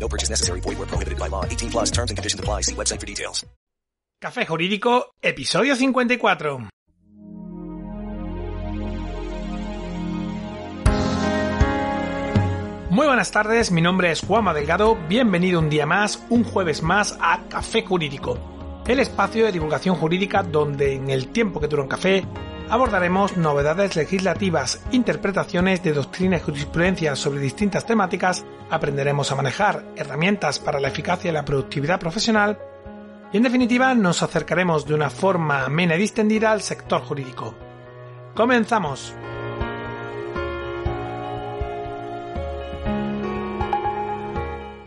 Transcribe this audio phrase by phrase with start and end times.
[0.00, 0.60] No purchase necessary.
[0.60, 1.44] Void where prohibited by law.
[1.44, 2.62] 18 plus terms and conditions apply.
[2.62, 3.46] See website for details.
[4.22, 6.68] Café Jurídico, episodio 54.
[12.90, 17.16] Muy buenas tardes, mi nombre es Juanma Delgado, bienvenido un día más, un jueves más
[17.20, 21.88] a Café Jurídico, el espacio de divulgación jurídica donde en el tiempo que dura un
[21.88, 22.24] café
[22.70, 30.60] abordaremos novedades legislativas, interpretaciones de doctrina y jurisprudencia sobre distintas temáticas, aprenderemos a manejar herramientas
[30.60, 32.58] para la eficacia y la productividad profesional
[33.32, 37.54] y en definitiva nos acercaremos de una forma amena y distendida al sector jurídico.
[38.34, 39.14] Comenzamos.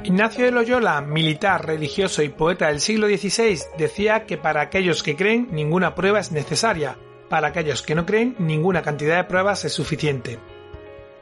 [0.05, 5.15] Ignacio de Loyola, militar, religioso y poeta del siglo XVI, decía que para aquellos que
[5.15, 6.97] creen ninguna prueba es necesaria,
[7.33, 10.37] para aquellos que no creen ninguna cantidad de pruebas es suficiente.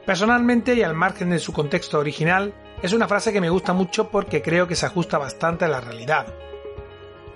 [0.04, 4.10] Personalmente y al margen de su contexto original, es una frase que me gusta mucho
[4.10, 6.26] porque creo que se ajusta bastante a la realidad.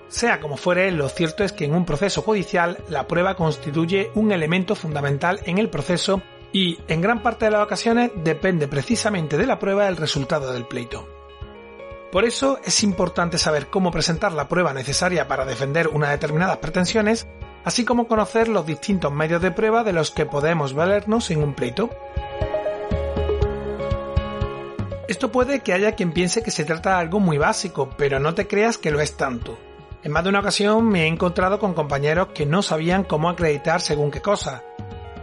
[0.08, 4.30] Sea como fuere, lo cierto es que en un proceso judicial la prueba constituye un
[4.30, 6.20] elemento fundamental en el proceso
[6.52, 10.66] y, en gran parte de las ocasiones, depende precisamente de la prueba el resultado del
[10.66, 11.08] pleito.
[12.12, 17.26] Por eso es importante saber cómo presentar la prueba necesaria para defender unas determinadas pretensiones,
[17.66, 21.52] así como conocer los distintos medios de prueba de los que podemos valernos en un
[21.52, 21.90] pleito.
[25.08, 28.34] Esto puede que haya quien piense que se trata de algo muy básico, pero no
[28.34, 29.58] te creas que lo es tanto.
[30.04, 33.80] En más de una ocasión me he encontrado con compañeros que no sabían cómo acreditar
[33.80, 34.62] según qué cosa.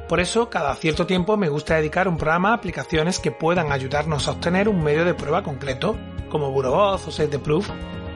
[0.09, 4.27] Por eso, cada cierto tiempo me gusta dedicar un programa a aplicaciones que puedan ayudarnos
[4.27, 5.97] a obtener un medio de prueba concreto,
[6.29, 7.69] como Burovoz o Set de Proof,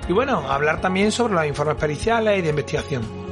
[0.09, 3.26] y bueno, hablar también sobre los informes periciales y de investigación.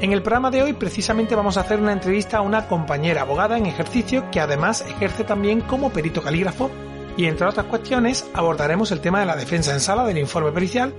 [0.00, 3.56] En el programa de hoy precisamente vamos a hacer una entrevista a una compañera abogada
[3.56, 6.70] en ejercicio que además ejerce también como perito calígrafo
[7.16, 10.92] y entre otras cuestiones abordaremos el tema de la defensa en sala del informe pericial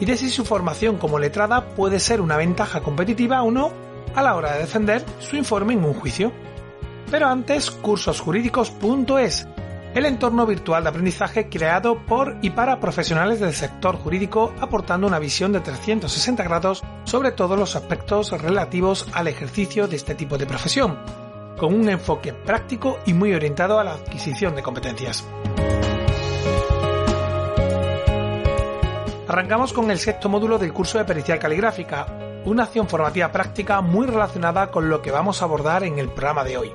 [0.00, 3.70] y de si su formación como letrada puede ser una ventaja competitiva o no
[4.14, 6.32] a la hora de defender su informe en un juicio.
[7.10, 9.46] Pero antes, cursosjurídicos.es,
[9.94, 15.18] el entorno virtual de aprendizaje creado por y para profesionales del sector jurídico aportando una
[15.18, 20.46] visión de 360 grados sobre todos los aspectos relativos al ejercicio de este tipo de
[20.46, 20.98] profesión,
[21.58, 25.26] con un enfoque práctico y muy orientado a la adquisición de competencias.
[29.28, 32.06] Arrancamos con el sexto módulo del curso de pericial caligráfica,
[32.44, 36.44] una acción formativa práctica muy relacionada con lo que vamos a abordar en el programa
[36.44, 36.72] de hoy.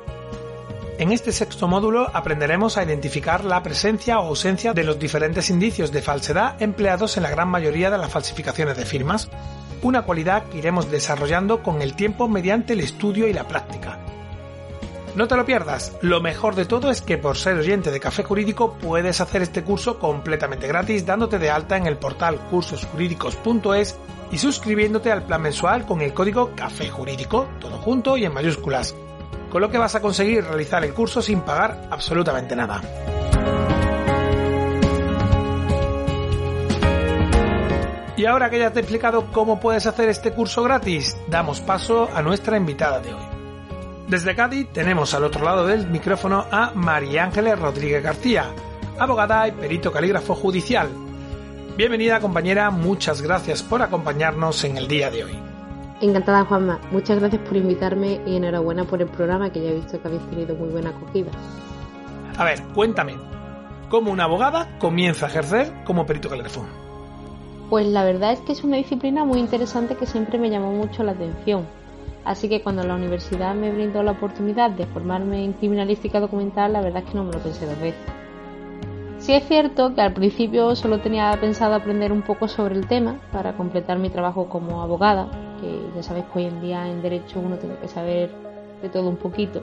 [0.99, 5.91] En este sexto módulo aprenderemos a identificar la presencia o ausencia de los diferentes indicios
[5.91, 9.29] de falsedad empleados en la gran mayoría de las falsificaciones de firmas,
[9.83, 13.99] una cualidad que iremos desarrollando con el tiempo mediante el estudio y la práctica.
[15.15, 18.23] No te lo pierdas, lo mejor de todo es que por ser oyente de Café
[18.23, 23.95] Jurídico puedes hacer este curso completamente gratis dándote de alta en el portal cursosjurídicos.es
[24.31, 28.95] y suscribiéndote al plan mensual con el código Café Jurídico, todo junto y en mayúsculas,
[29.49, 32.81] con lo que vas a conseguir realizar el curso sin pagar absolutamente nada.
[38.17, 42.09] Y ahora que ya te he explicado cómo puedes hacer este curso gratis, damos paso
[42.13, 43.21] a nuestra invitada de hoy.
[44.07, 48.45] Desde Cádiz tenemos al otro lado del micrófono a María Ángeles Rodríguez García,
[48.97, 50.89] abogada y perito calígrafo judicial.
[51.75, 55.46] Bienvenida compañera, muchas gracias por acompañarnos en el día de hoy.
[55.99, 59.99] Encantada Juanma, muchas gracias por invitarme y enhorabuena por el programa que ya he visto
[59.99, 61.31] que habéis tenido muy buena acogida.
[62.37, 63.15] A ver, cuéntame,
[63.89, 66.63] ¿cómo una abogada comienza a ejercer como perito calígrafo?
[67.71, 71.01] Pues la verdad es que es una disciplina muy interesante que siempre me llamó mucho
[71.01, 71.65] la atención.
[72.23, 76.81] Así que cuando la universidad me brindó la oportunidad de formarme en criminalística documental, la
[76.81, 77.99] verdad es que no me lo pensé dos veces.
[79.17, 83.15] Sí es cierto que al principio solo tenía pensado aprender un poco sobre el tema
[83.31, 85.27] para completar mi trabajo como abogada,
[85.59, 88.29] que ya sabéis que hoy en día en derecho uno tiene que saber
[88.81, 89.61] de todo un poquito.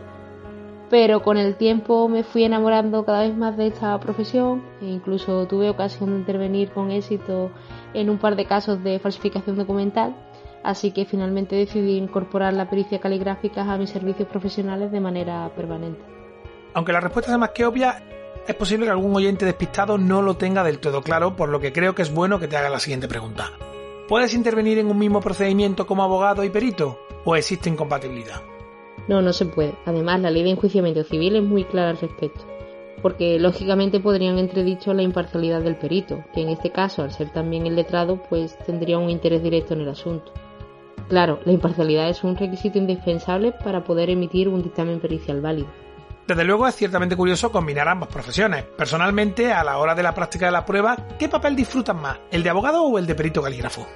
[0.91, 5.46] Pero con el tiempo me fui enamorando cada vez más de esta profesión e incluso
[5.46, 7.50] tuve ocasión de intervenir con éxito
[7.94, 10.14] en un par de casos de falsificación documental,
[10.62, 16.00] así que finalmente decidí incorporar la pericia caligráfica a mis servicios profesionales de manera permanente.
[16.75, 18.02] Aunque la respuesta es más que obvia,
[18.46, 21.73] es posible que algún oyente despistado no lo tenga del todo claro, por lo que
[21.73, 23.52] creo que es bueno que te haga la siguiente pregunta.
[24.09, 26.99] ¿Puedes intervenir en un mismo procedimiento como abogado y perito?
[27.25, 28.43] ¿O existe incompatibilidad?
[29.09, 29.75] No, no se puede.
[29.87, 32.45] Además, la ley de enjuiciamiento civil es muy clara al respecto,
[33.01, 37.67] porque lógicamente podrían entredicho la imparcialidad del perito, que en este caso, al ser también
[37.67, 40.33] el letrado, pues tendría un interés directo en el asunto.
[41.09, 45.69] Claro, la imparcialidad es un requisito indispensable para poder emitir un dictamen pericial válido.
[46.26, 48.65] Desde luego es ciertamente curioso combinar ambas profesiones.
[48.65, 52.19] Personalmente, a la hora de la práctica de la prueba, ¿qué papel disfrutan más?
[52.31, 53.87] ¿El de abogado o el de perito calígrafo?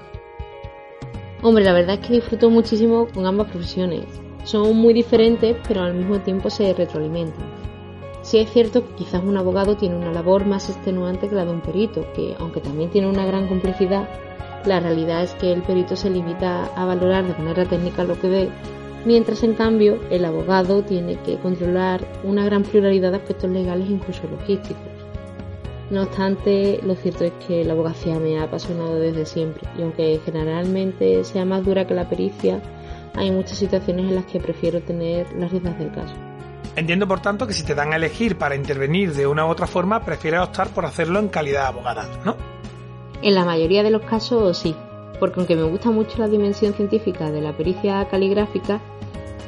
[1.41, 4.05] Hombre, la verdad es que disfruto muchísimo con ambas profesiones.
[4.45, 7.47] Son muy diferentes, pero al mismo tiempo se retroalimentan.
[8.21, 11.53] Sí es cierto que quizás un abogado tiene una labor más extenuante que la de
[11.53, 14.07] un perito, que aunque también tiene una gran complejidad,
[14.67, 18.29] la realidad es que el perito se limita a valorar de manera técnica lo que
[18.29, 18.51] ve
[19.09, 24.21] mientras en cambio el abogado tiene que controlar una gran pluralidad de aspectos legales, incluso
[24.31, 24.83] logísticos.
[25.91, 30.21] No obstante, lo cierto es que la abogacía me ha apasionado desde siempre y aunque
[30.27, 32.61] generalmente sea más dura que la pericia,
[33.15, 36.15] hay muchas situaciones en las que prefiero tener las riendas del caso.
[36.77, 39.67] Entiendo por tanto que si te dan a elegir para intervenir de una u otra
[39.67, 42.37] forma, prefieres optar por hacerlo en calidad de abogada, ¿no?
[43.23, 44.77] En la mayoría de los casos sí,
[45.19, 48.81] porque aunque me gusta mucho la dimensión científica de la pericia caligráfica,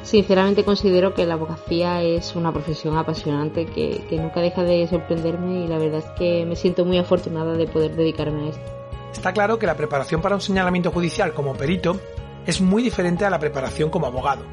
[0.03, 5.67] sinceramente considero que la abogacía es una profesión apasionante que, nunca deja de sorprenderme y
[5.67, 8.81] la verdad es que me siento muy afortunada de poder dedicarme a esto.
[9.13, 11.99] Está claro que la preparación para un señalamiento judicial como perito
[12.45, 14.43] es muy diferente a la preparación como abogado,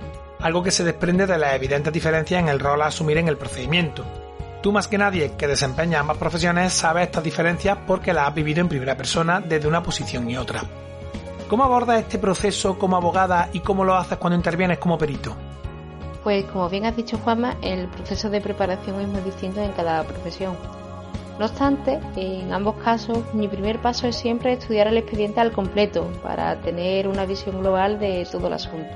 [0.41, 3.39] algo que se desprende de la evidente diferencia en el rol a asumir en el
[3.39, 4.05] procedimiento.
[4.63, 8.61] Tú más que nadie que desempeña ambas profesiones sabes estas diferencias porque las has vivido
[8.61, 10.63] en primera persona desde una posición y otra.
[11.49, 15.35] ¿Cómo abordas este proceso como abogada y cómo lo haces cuando intervienes como perito?
[16.23, 20.05] Pues como bien has dicho Juanma, el proceso de preparación es muy distinto en cada
[20.05, 20.55] profesión.
[21.39, 26.07] No obstante, en ambos casos mi primer paso es siempre estudiar el expediente al completo
[26.23, 28.93] para tener una visión global de todo el asunto.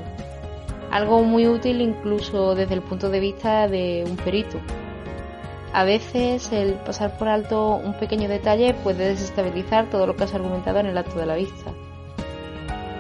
[0.90, 4.58] Algo muy útil incluso desde el punto de vista de un perito.
[5.72, 10.34] A veces el pasar por alto un pequeño detalle puede desestabilizar todo lo que has
[10.34, 11.72] argumentado en el acto de la vista.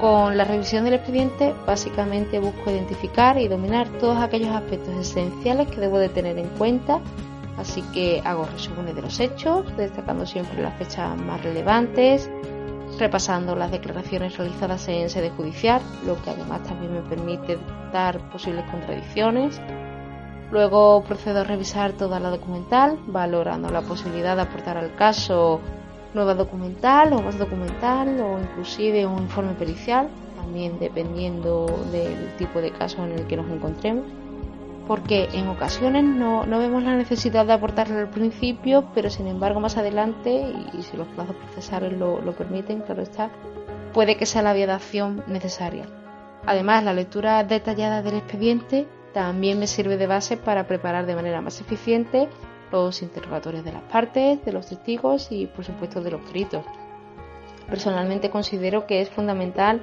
[0.02, 5.80] Con la revisión del expediente básicamente busco identificar y dominar todos aquellos aspectos esenciales que
[5.80, 6.98] debo de tener en cuenta,
[7.56, 12.28] así que hago resúmenes de los hechos, destacando siempre las fechas más relevantes,
[12.98, 17.56] repasando las declaraciones realizadas en sede judicial, lo que además también me permite
[17.92, 19.60] dar posibles contradicciones.
[20.50, 25.60] Luego procedo a revisar toda la documental, valorando la posibilidad de aportar al caso
[26.14, 32.70] nueva documental o más documental o inclusive un informe pericial, también dependiendo del tipo de
[32.70, 34.04] caso en el que nos encontremos.
[34.86, 39.76] Porque en ocasiones no, vemos la necesidad de aportarle al principio, pero sin embargo más
[39.76, 43.30] adelante, y, si los plazos procesales lo, lo permiten, claro está,
[43.92, 45.86] puede que sea la vía de acción necesaria.
[46.44, 51.40] Además, la lectura detallada del expediente también me sirve de base para preparar de manera
[51.40, 52.28] más eficiente
[52.72, 56.64] los interrogatorios de las partes, de los testigos y por supuesto de los peritos.
[57.68, 59.82] Personalmente considero que es fundamental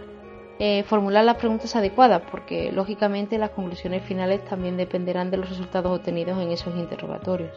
[0.61, 5.97] eh, formular las preguntas adecuadas porque lógicamente las conclusiones finales también dependerán de los resultados
[5.97, 7.51] obtenidos en esos interrogatorios.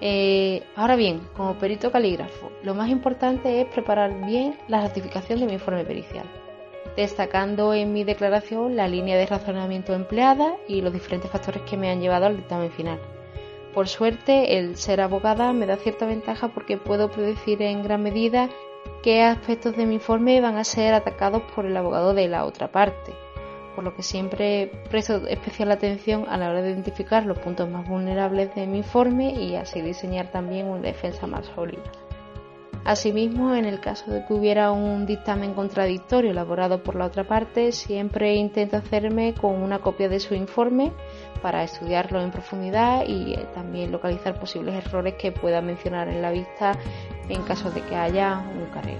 [0.00, 5.46] Eh, ahora bien, como perito calígrafo, lo más importante es preparar bien la ratificación de
[5.46, 6.24] mi informe pericial,
[6.96, 11.90] destacando en mi declaración la línea de razonamiento empleada y los diferentes factores que me
[11.90, 12.98] han llevado al dictamen final.
[13.74, 18.48] Por suerte, el ser abogada me da cierta ventaja porque puedo predecir en gran medida
[19.02, 22.72] qué aspectos de mi informe van a ser atacados por el abogado de la otra
[22.72, 23.12] parte,
[23.74, 27.88] por lo que siempre presto especial atención a la hora de identificar los puntos más
[27.88, 31.82] vulnerables de mi informe y así diseñar también una defensa más sólida.
[32.90, 37.70] Asimismo, en el caso de que hubiera un dictamen contradictorio elaborado por la otra parte,
[37.70, 40.90] siempre intento hacerme con una copia de su informe
[41.40, 46.32] para estudiarlo en profundidad y eh, también localizar posibles errores que pueda mencionar en la
[46.32, 46.76] vista
[47.28, 48.98] en caso de que haya un carreo.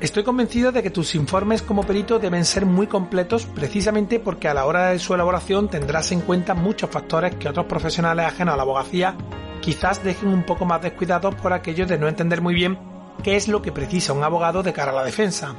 [0.00, 4.54] Estoy convencido de que tus informes como perito deben ser muy completos precisamente porque a
[4.54, 8.56] la hora de su elaboración tendrás en cuenta muchos factores que otros profesionales ajenos a
[8.56, 9.14] la abogacía
[9.60, 13.48] quizás dejen un poco más descuidados por aquello de no entender muy bien qué es
[13.48, 15.54] lo que precisa un abogado de cara a la defensa.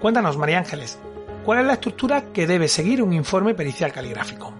[0.00, 0.98] Cuéntanos, María Ángeles,
[1.44, 4.52] ¿cuál es la estructura que debe seguir un informe pericial caligráfico?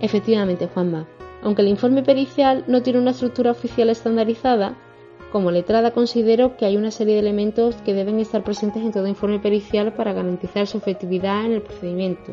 [0.00, 1.06] Efectivamente, Juanma.
[1.42, 4.74] Aunque el informe pericial no tiene una estructura oficial estandarizada,
[5.32, 9.06] como letrada considero que hay una serie de elementos que deben estar presentes en todo
[9.06, 12.32] informe pericial para garantizar su efectividad en el procedimiento.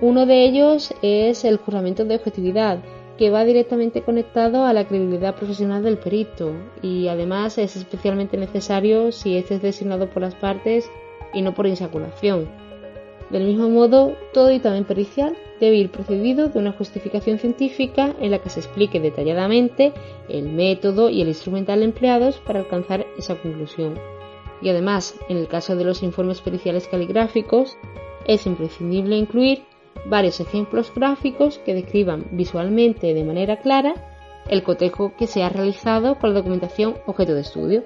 [0.00, 2.80] Uno de ellos es el juramento de objetividad,
[3.22, 9.12] que va directamente conectado a la credibilidad profesional del perito y además es especialmente necesario
[9.12, 10.90] si este es designado por las partes
[11.32, 12.48] y no por insaculación.
[13.30, 18.40] Del mismo modo, todo dictamen pericial debe ir precedido de una justificación científica en la
[18.40, 19.92] que se explique detalladamente
[20.28, 24.00] el método y el instrumental empleados para alcanzar esa conclusión.
[24.60, 27.78] Y además, en el caso de los informes periciales caligráficos,
[28.26, 29.62] es imprescindible incluir
[30.06, 33.94] varios ejemplos gráficos que describan visualmente de manera clara
[34.48, 37.84] el cotejo que se ha realizado con la documentación objeto de estudio.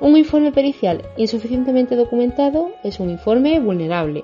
[0.00, 4.22] Un informe pericial insuficientemente documentado es un informe vulnerable,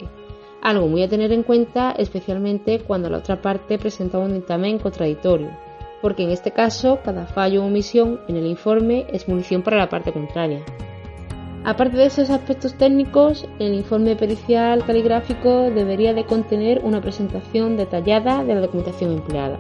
[0.63, 5.51] algo muy a tener en cuenta especialmente cuando la otra parte presenta un dictamen contradictorio,
[6.01, 9.89] porque en este caso cada fallo o omisión en el informe es munición para la
[9.89, 10.65] parte contraria.
[11.67, 18.45] Aparte de esos aspectos técnicos, el informe pericial caligráfico debería de contener una presentación detallada
[18.45, 19.59] de la documentación empleada,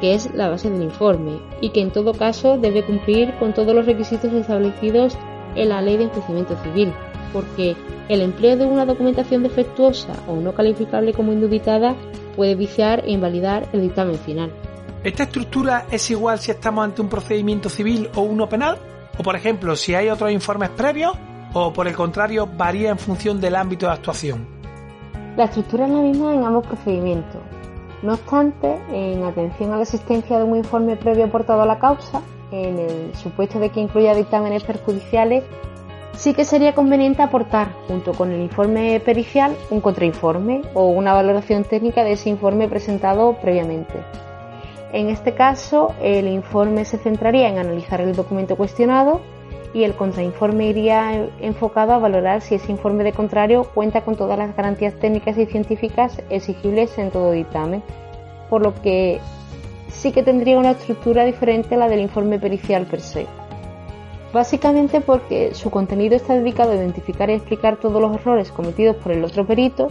[0.00, 3.74] que es la base del informe, y que en todo caso debe cumplir con todos
[3.74, 5.18] los requisitos establecidos
[5.56, 6.92] en la Ley de Enjuiciamiento Civil,
[7.32, 7.74] porque
[8.08, 11.96] el empleo de una documentación defectuosa o no calificable como indubitada
[12.36, 14.52] puede viciar e invalidar el dictamen final.
[15.02, 18.78] ¿Esta estructura es igual si estamos ante un procedimiento civil o uno penal?
[19.18, 21.18] O por ejemplo, si hay otros informes previos
[21.52, 24.46] o por el contrario varía en función del ámbito de actuación?
[25.36, 27.40] La estructura es la misma en ambos procedimientos.
[28.02, 32.22] No obstante, en atención a la existencia de un informe previo aportado a la causa,
[32.50, 35.44] en el supuesto de que incluya dictámenes perjudiciales,
[36.16, 41.64] sí que sería conveniente aportar, junto con el informe pericial, un contrainforme o una valoración
[41.64, 44.02] técnica de ese informe presentado previamente.
[44.92, 49.20] En este caso, el informe se centraría en analizar el documento cuestionado
[49.72, 54.38] y el contrainforme iría enfocado a valorar si ese informe de contrario cuenta con todas
[54.38, 57.82] las garantías técnicas y científicas exigibles en todo dictamen,
[58.48, 59.20] por lo que
[59.88, 63.26] sí que tendría una estructura diferente a la del informe pericial per se.
[64.32, 69.12] Básicamente porque su contenido está dedicado a identificar y explicar todos los errores cometidos por
[69.12, 69.88] el otro perito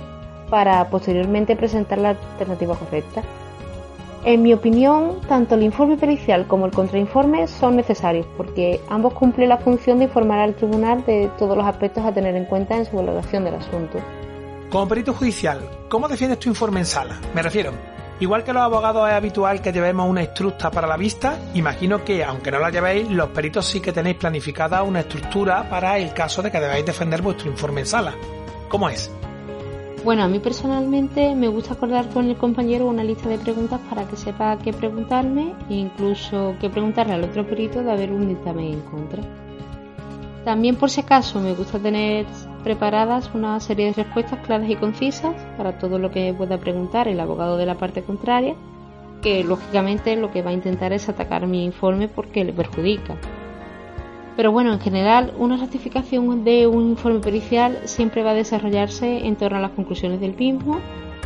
[0.50, 3.22] para posteriormente presentar la alternativa correcta.
[4.26, 9.48] En mi opinión, tanto el informe pericial como el contrainforme son necesarios porque ambos cumplen
[9.48, 12.86] la función de informar al tribunal de todos los aspectos a tener en cuenta en
[12.86, 13.98] su valoración del asunto.
[14.70, 17.18] Como perito judicial, ¿cómo defiendes tu informe en sala?
[17.34, 17.72] Me refiero,
[18.20, 22.24] igual que los abogados es habitual que llevemos una estructura para la vista, imagino que,
[22.24, 26.42] aunque no la llevéis, los peritos sí que tenéis planificada una estructura para el caso
[26.42, 28.14] de que debáis defender vuestro informe en sala.
[28.68, 29.10] ¿Cómo es?
[30.10, 34.08] Bueno, a mí personalmente me gusta acordar con el compañero una lista de preguntas para
[34.08, 38.74] que sepa qué preguntarme e incluso qué preguntarle al otro perito de haber un dictamen
[38.74, 39.22] en contra.
[40.44, 42.26] También por si acaso me gusta tener
[42.64, 47.20] preparadas una serie de respuestas claras y concisas para todo lo que pueda preguntar el
[47.20, 48.56] abogado de la parte contraria,
[49.22, 53.16] que lógicamente lo que va a intentar es atacar mi informe porque le perjudica.
[54.40, 59.36] Pero bueno, en general, una ratificación de un informe pericial siempre va a desarrollarse en
[59.36, 60.80] torno a las conclusiones del mismo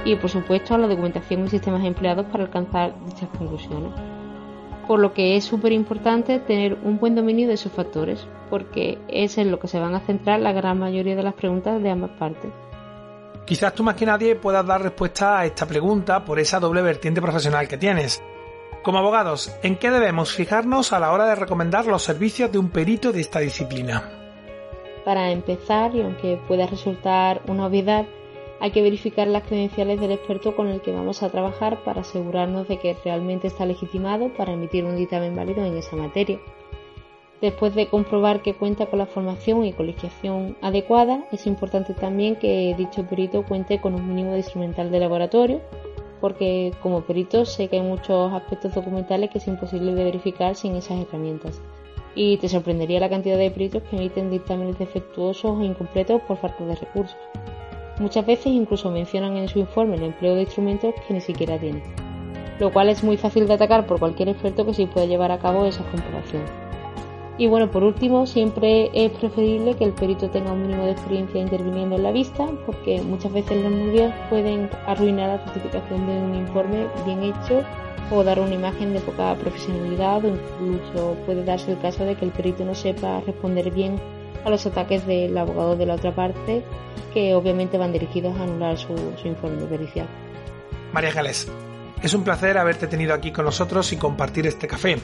[0.04, 3.92] y, por supuesto, a la documentación y sistemas empleados para alcanzar dichas conclusiones.
[4.88, 9.38] Por lo que es súper importante tener un buen dominio de esos factores, porque es
[9.38, 12.18] en lo que se van a centrar la gran mayoría de las preguntas de ambas
[12.18, 12.52] partes.
[13.46, 17.22] Quizás tú más que nadie puedas dar respuesta a esta pregunta por esa doble vertiente
[17.22, 18.24] profesional que tienes
[18.84, 22.70] como abogados, ¿en qué debemos fijarnos a la hora de recomendar los servicios de un
[22.70, 24.12] perito de esta disciplina?
[25.06, 28.06] Para empezar, y aunque pueda resultar una obviedad,
[28.60, 32.68] hay que verificar las credenciales del experto con el que vamos a trabajar para asegurarnos
[32.68, 36.40] de que realmente está legitimado para emitir un dictamen válido en esa materia.
[37.42, 42.74] Después de comprobar que cuenta con la formación y colegiación adecuada, es importante también que
[42.78, 45.62] dicho perito cuente con un mínimo de instrumental de laboratorio,
[46.24, 50.74] porque como perito sé que hay muchos aspectos documentales que es imposible de verificar sin
[50.78, 51.62] esas herramientas.
[52.16, 56.64] Y te sorprendería la cantidad de peritos que emiten dictámenes defectuosos o incompletos por falta
[56.64, 57.18] de recursos.
[58.00, 61.84] Muchas veces incluso mencionan en su informe el empleo de instrumentos que ni siquiera tienen,
[62.58, 65.40] lo cual es muy fácil de atacar por cualquier experto que sí pueda llevar a
[65.40, 66.63] cabo esa comprobación.
[67.38, 71.42] Y bueno, por último, siempre es preferible que el perito tenga un mínimo de experiencia
[71.42, 76.36] interviniendo en la vista, porque muchas veces los medios pueden arruinar la certificación de un
[76.36, 77.64] informe bien hecho
[78.12, 82.26] o dar una imagen de poca profesionalidad o incluso puede darse el caso de que
[82.26, 84.00] el perito no sepa responder bien
[84.46, 86.64] a los ataques del abogado de la otra parte
[87.14, 90.08] que obviamente van dirigidos a anular su, su informe pericial.
[90.92, 91.50] María Gales,
[92.04, 94.98] es un placer haberte tenido aquí con nosotros y compartir este café.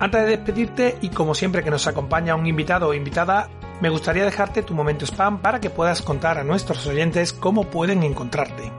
[0.00, 3.48] Antes de despedirte y como siempre que nos acompaña un invitado o invitada,
[3.80, 8.04] me gustaría dejarte tu momento spam para que puedas contar a nuestros oyentes cómo pueden
[8.04, 8.70] encontrarte.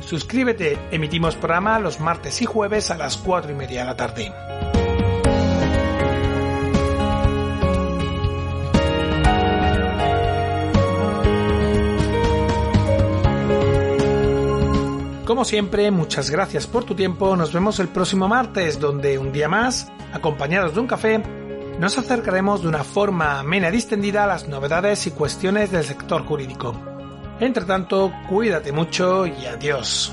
[0.00, 4.59] Suscríbete, emitimos programa los martes y jueves a las 4 y media de la tarde.
[15.40, 17.34] Como siempre, muchas gracias por tu tiempo.
[17.34, 21.16] Nos vemos el próximo martes, donde un día más, acompañados de un café,
[21.78, 26.26] nos acercaremos de una forma amena y distendida a las novedades y cuestiones del sector
[26.26, 26.74] jurídico.
[27.40, 30.12] Entre tanto, cuídate mucho y adiós.